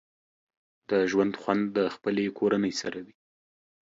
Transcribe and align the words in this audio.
د 0.89 0.91
ژوند 1.11 1.33
خوند 1.41 1.63
د 1.77 1.79
خپلې 1.95 2.25
کورنۍ 2.39 2.73
سره 2.81 2.99
وي 3.05 3.15